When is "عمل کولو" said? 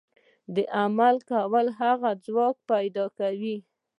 0.79-1.71